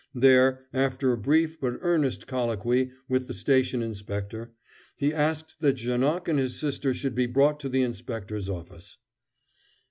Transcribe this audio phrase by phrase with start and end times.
[0.15, 4.51] There, after a brief but earnest colloquy with the station inspector,
[4.95, 8.97] he asked that Janoc and his sister should be brought to the inspector's office.